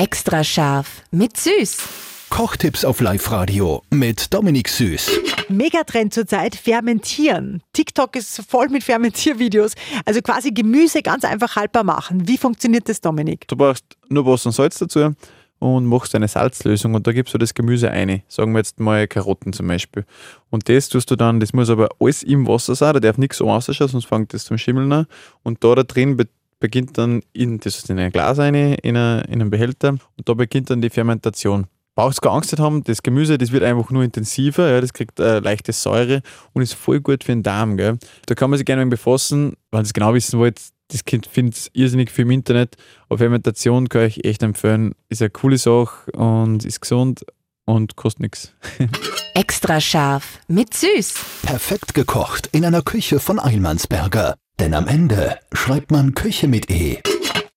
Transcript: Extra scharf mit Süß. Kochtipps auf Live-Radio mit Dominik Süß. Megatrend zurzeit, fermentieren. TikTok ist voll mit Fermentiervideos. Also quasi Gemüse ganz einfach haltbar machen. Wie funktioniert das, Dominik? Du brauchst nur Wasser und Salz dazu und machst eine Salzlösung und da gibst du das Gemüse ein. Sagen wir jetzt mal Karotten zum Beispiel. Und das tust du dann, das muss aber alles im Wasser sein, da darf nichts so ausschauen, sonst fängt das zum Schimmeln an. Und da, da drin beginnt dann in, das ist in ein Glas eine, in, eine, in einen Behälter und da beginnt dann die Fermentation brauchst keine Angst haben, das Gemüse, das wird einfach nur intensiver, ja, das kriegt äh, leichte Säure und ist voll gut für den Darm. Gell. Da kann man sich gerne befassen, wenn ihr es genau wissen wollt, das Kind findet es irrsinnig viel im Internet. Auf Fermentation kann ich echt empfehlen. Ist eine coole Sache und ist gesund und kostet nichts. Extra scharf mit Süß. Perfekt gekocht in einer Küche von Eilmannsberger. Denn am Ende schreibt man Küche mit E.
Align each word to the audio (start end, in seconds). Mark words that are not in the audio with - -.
Extra 0.00 0.42
scharf 0.42 1.02
mit 1.10 1.36
Süß. 1.36 1.76
Kochtipps 2.30 2.86
auf 2.86 3.02
Live-Radio 3.02 3.82
mit 3.90 4.32
Dominik 4.32 4.70
Süß. 4.70 5.10
Megatrend 5.50 6.14
zurzeit, 6.14 6.56
fermentieren. 6.56 7.62
TikTok 7.74 8.16
ist 8.16 8.40
voll 8.48 8.70
mit 8.70 8.82
Fermentiervideos. 8.82 9.74
Also 10.06 10.22
quasi 10.22 10.52
Gemüse 10.52 11.02
ganz 11.02 11.24
einfach 11.24 11.54
haltbar 11.54 11.84
machen. 11.84 12.26
Wie 12.26 12.38
funktioniert 12.38 12.88
das, 12.88 13.02
Dominik? 13.02 13.46
Du 13.46 13.56
brauchst 13.56 13.84
nur 14.08 14.24
Wasser 14.24 14.46
und 14.46 14.52
Salz 14.52 14.78
dazu 14.78 15.14
und 15.58 15.84
machst 15.84 16.14
eine 16.14 16.28
Salzlösung 16.28 16.94
und 16.94 17.06
da 17.06 17.12
gibst 17.12 17.34
du 17.34 17.38
das 17.38 17.52
Gemüse 17.52 17.90
ein. 17.90 18.22
Sagen 18.26 18.52
wir 18.52 18.60
jetzt 18.60 18.80
mal 18.80 19.06
Karotten 19.06 19.52
zum 19.52 19.68
Beispiel. 19.68 20.06
Und 20.48 20.70
das 20.70 20.88
tust 20.88 21.10
du 21.10 21.16
dann, 21.16 21.40
das 21.40 21.52
muss 21.52 21.68
aber 21.68 21.90
alles 22.00 22.22
im 22.22 22.48
Wasser 22.48 22.74
sein, 22.74 22.94
da 22.94 23.00
darf 23.00 23.18
nichts 23.18 23.36
so 23.36 23.50
ausschauen, 23.50 23.88
sonst 23.88 24.06
fängt 24.06 24.32
das 24.32 24.46
zum 24.46 24.56
Schimmeln 24.56 24.90
an. 24.92 25.06
Und 25.42 25.62
da, 25.62 25.74
da 25.74 25.82
drin 25.82 26.16
beginnt 26.60 26.96
dann 26.96 27.22
in, 27.32 27.58
das 27.58 27.78
ist 27.78 27.90
in 27.90 27.98
ein 27.98 28.12
Glas 28.12 28.38
eine, 28.38 28.74
in, 28.76 28.96
eine, 28.96 29.22
in 29.22 29.40
einen 29.40 29.50
Behälter 29.50 29.90
und 29.90 30.28
da 30.28 30.34
beginnt 30.34 30.70
dann 30.70 30.80
die 30.80 30.90
Fermentation 30.90 31.66
brauchst 32.00 32.22
keine 32.22 32.36
Angst 32.36 32.58
haben, 32.58 32.82
das 32.84 33.02
Gemüse, 33.02 33.36
das 33.36 33.52
wird 33.52 33.62
einfach 33.62 33.90
nur 33.90 34.02
intensiver, 34.02 34.70
ja, 34.70 34.80
das 34.80 34.94
kriegt 34.94 35.20
äh, 35.20 35.40
leichte 35.40 35.72
Säure 35.72 36.22
und 36.54 36.62
ist 36.62 36.72
voll 36.72 37.00
gut 37.00 37.24
für 37.24 37.32
den 37.32 37.42
Darm. 37.42 37.76
Gell. 37.76 37.98
Da 38.24 38.34
kann 38.34 38.48
man 38.48 38.56
sich 38.56 38.64
gerne 38.64 38.86
befassen, 38.86 39.54
wenn 39.70 39.80
ihr 39.80 39.84
es 39.84 39.92
genau 39.92 40.14
wissen 40.14 40.38
wollt, 40.38 40.60
das 40.88 41.04
Kind 41.04 41.26
findet 41.26 41.56
es 41.56 41.70
irrsinnig 41.74 42.10
viel 42.10 42.24
im 42.24 42.30
Internet. 42.30 42.76
Auf 43.10 43.18
Fermentation 43.18 43.88
kann 43.88 44.06
ich 44.06 44.24
echt 44.24 44.42
empfehlen. 44.42 44.94
Ist 45.10 45.20
eine 45.20 45.30
coole 45.30 45.58
Sache 45.58 46.10
und 46.12 46.64
ist 46.64 46.80
gesund 46.80 47.24
und 47.66 47.96
kostet 47.96 48.22
nichts. 48.22 48.54
Extra 49.34 49.80
scharf 49.80 50.40
mit 50.48 50.74
Süß. 50.74 51.14
Perfekt 51.42 51.92
gekocht 51.92 52.48
in 52.52 52.64
einer 52.64 52.82
Küche 52.82 53.20
von 53.20 53.38
Eilmannsberger. 53.38 54.39
Denn 54.60 54.74
am 54.74 54.88
Ende 54.88 55.38
schreibt 55.54 55.90
man 55.90 56.14
Küche 56.14 56.46
mit 56.46 56.68
E. 56.70 56.98